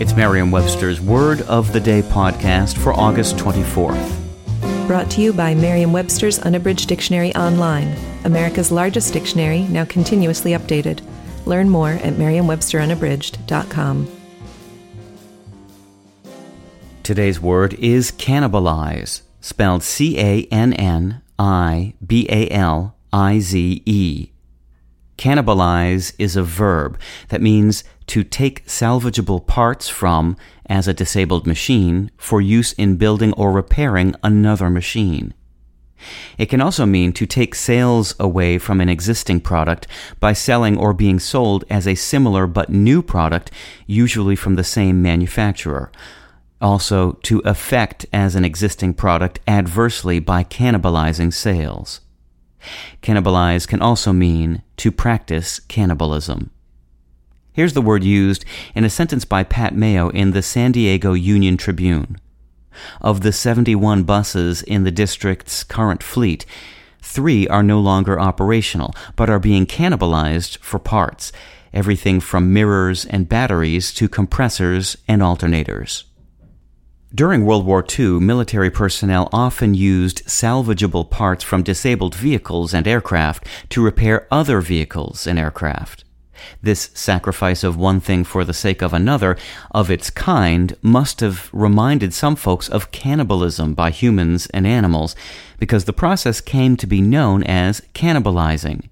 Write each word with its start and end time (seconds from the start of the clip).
It's 0.00 0.14
Merriam 0.14 0.52
Webster's 0.52 1.00
Word 1.00 1.40
of 1.42 1.72
the 1.72 1.80
Day 1.80 2.02
podcast 2.02 2.78
for 2.78 2.92
August 2.92 3.34
24th. 3.34 4.86
Brought 4.86 5.10
to 5.10 5.20
you 5.20 5.32
by 5.32 5.56
Merriam 5.56 5.92
Webster's 5.92 6.38
Unabridged 6.38 6.88
Dictionary 6.88 7.34
Online, 7.34 7.96
America's 8.24 8.70
largest 8.70 9.12
dictionary, 9.12 9.62
now 9.62 9.84
continuously 9.84 10.52
updated. 10.52 11.00
Learn 11.46 11.68
more 11.68 11.90
at 11.90 12.16
merriam-websterunabridged.com. 12.16 14.08
Today's 17.02 17.40
word 17.40 17.74
is 17.74 18.12
cannibalize, 18.12 19.22
spelled 19.40 19.82
C 19.82 20.16
A 20.20 20.46
N 20.52 20.74
N 20.74 21.22
I 21.40 21.94
B 22.06 22.28
A 22.30 22.48
L 22.50 22.94
I 23.12 23.40
Z 23.40 23.82
E. 23.84 24.30
Cannibalize 25.18 26.14
is 26.16 26.36
a 26.36 26.44
verb 26.44 26.98
that 27.28 27.42
means 27.42 27.82
to 28.06 28.22
take 28.22 28.64
salvageable 28.66 29.44
parts 29.44 29.88
from 29.88 30.36
as 30.66 30.86
a 30.86 30.94
disabled 30.94 31.46
machine 31.46 32.10
for 32.16 32.40
use 32.40 32.72
in 32.74 32.96
building 32.96 33.32
or 33.32 33.50
repairing 33.50 34.14
another 34.22 34.70
machine. 34.70 35.34
It 36.38 36.46
can 36.46 36.60
also 36.60 36.86
mean 36.86 37.12
to 37.14 37.26
take 37.26 37.56
sales 37.56 38.14
away 38.20 38.58
from 38.58 38.80
an 38.80 38.88
existing 38.88 39.40
product 39.40 39.88
by 40.20 40.32
selling 40.32 40.78
or 40.78 40.94
being 40.94 41.18
sold 41.18 41.64
as 41.68 41.88
a 41.88 41.96
similar 41.96 42.46
but 42.46 42.70
new 42.70 43.02
product, 43.02 43.50
usually 43.88 44.36
from 44.36 44.54
the 44.54 44.62
same 44.62 45.02
manufacturer. 45.02 45.90
Also, 46.60 47.12
to 47.24 47.40
affect 47.40 48.06
as 48.12 48.36
an 48.36 48.44
existing 48.44 48.94
product 48.94 49.40
adversely 49.48 50.20
by 50.20 50.44
cannibalizing 50.44 51.32
sales. 51.32 52.00
Cannibalize 53.02 53.66
can 53.66 53.82
also 53.82 54.12
mean 54.12 54.62
to 54.78 54.90
practice 54.90 55.60
cannibalism. 55.60 56.50
Here's 57.52 57.72
the 57.72 57.82
word 57.82 58.04
used 58.04 58.44
in 58.74 58.84
a 58.84 58.90
sentence 58.90 59.24
by 59.24 59.42
Pat 59.42 59.74
Maio 59.74 60.12
in 60.14 60.30
the 60.30 60.42
San 60.42 60.72
Diego 60.72 61.12
Union 61.12 61.56
Tribune. 61.56 62.18
Of 63.00 63.22
the 63.22 63.32
71 63.32 64.04
buses 64.04 64.62
in 64.62 64.84
the 64.84 64.92
district's 64.92 65.64
current 65.64 66.02
fleet, 66.02 66.46
three 67.02 67.48
are 67.48 67.62
no 67.62 67.80
longer 67.80 68.20
operational, 68.20 68.94
but 69.16 69.28
are 69.28 69.40
being 69.40 69.66
cannibalized 69.66 70.58
for 70.58 70.78
parts, 70.78 71.32
everything 71.72 72.20
from 72.20 72.52
mirrors 72.52 73.04
and 73.04 73.28
batteries 73.28 73.92
to 73.94 74.08
compressors 74.08 74.96
and 75.08 75.20
alternators. 75.20 76.04
During 77.14 77.46
World 77.46 77.64
War 77.64 77.82
II, 77.98 78.20
military 78.20 78.70
personnel 78.70 79.30
often 79.32 79.72
used 79.72 80.26
salvageable 80.26 81.08
parts 81.08 81.42
from 81.42 81.62
disabled 81.62 82.14
vehicles 82.14 82.74
and 82.74 82.86
aircraft 82.86 83.46
to 83.70 83.82
repair 83.82 84.28
other 84.30 84.60
vehicles 84.60 85.26
and 85.26 85.38
aircraft. 85.38 86.04
This 86.62 86.90
sacrifice 86.92 87.64
of 87.64 87.78
one 87.78 88.00
thing 88.00 88.24
for 88.24 88.44
the 88.44 88.52
sake 88.52 88.82
of 88.82 88.92
another 88.92 89.38
of 89.70 89.90
its 89.90 90.10
kind 90.10 90.76
must 90.82 91.20
have 91.20 91.48
reminded 91.50 92.12
some 92.12 92.36
folks 92.36 92.68
of 92.68 92.90
cannibalism 92.90 93.72
by 93.72 93.90
humans 93.90 94.46
and 94.48 94.66
animals, 94.66 95.16
because 95.58 95.86
the 95.86 95.94
process 95.94 96.42
came 96.42 96.76
to 96.76 96.86
be 96.86 97.00
known 97.00 97.42
as 97.42 97.80
cannibalizing. 97.94 98.90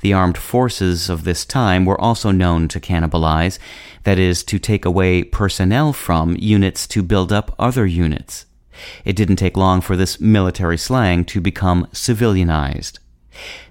The 0.00 0.12
armed 0.12 0.38
forces 0.38 1.08
of 1.08 1.24
this 1.24 1.44
time 1.44 1.84
were 1.84 2.00
also 2.00 2.30
known 2.30 2.68
to 2.68 2.80
cannibalize, 2.80 3.58
that 4.04 4.18
is, 4.18 4.42
to 4.44 4.58
take 4.58 4.84
away 4.84 5.22
personnel 5.22 5.92
from 5.92 6.36
units 6.38 6.86
to 6.88 7.02
build 7.02 7.32
up 7.32 7.54
other 7.58 7.86
units. 7.86 8.46
It 9.04 9.16
didn't 9.16 9.36
take 9.36 9.56
long 9.56 9.80
for 9.80 9.96
this 9.96 10.20
military 10.20 10.78
slang 10.78 11.24
to 11.26 11.40
become 11.40 11.86
civilianized. 11.92 12.98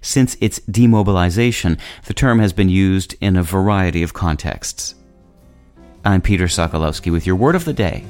Since 0.01 0.37
its 0.39 0.59
demobilization, 0.61 1.77
the 2.05 2.13
term 2.13 2.39
has 2.39 2.53
been 2.53 2.69
used 2.69 3.15
in 3.19 3.35
a 3.35 3.43
variety 3.43 4.03
of 4.03 4.13
contexts. 4.13 4.95
I'm 6.03 6.21
Peter 6.21 6.45
Sokolowski 6.45 7.11
with 7.11 7.25
your 7.25 7.35
word 7.35 7.55
of 7.55 7.65
the 7.65 7.73
day. 7.73 8.05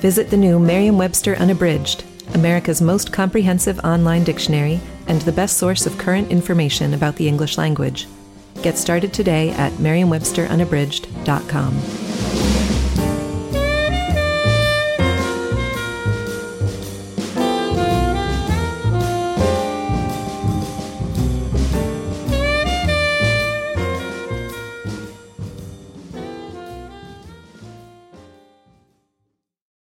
Visit 0.00 0.30
the 0.30 0.36
new 0.36 0.58
Merriam 0.58 0.96
Webster 0.96 1.34
Unabridged 1.36 2.04
America's 2.34 2.80
most 2.82 3.12
comprehensive 3.12 3.78
online 3.80 4.24
dictionary 4.24 4.80
and 5.08 5.20
the 5.22 5.32
best 5.32 5.58
source 5.58 5.86
of 5.86 5.98
current 5.98 6.30
information 6.30 6.94
about 6.94 7.16
the 7.16 7.26
English 7.26 7.58
language. 7.58 8.06
Get 8.62 8.78
started 8.78 9.12
today 9.12 9.50
at 9.50 9.80
merriam-websterunabridged.com. 9.80 12.07